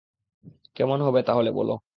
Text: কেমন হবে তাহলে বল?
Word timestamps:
কেমন 0.75 0.99
হবে 1.01 1.19
তাহলে 1.23 1.49
বল? 1.57 1.69